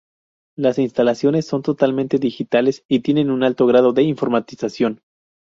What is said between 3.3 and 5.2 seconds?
alto grado de informatización.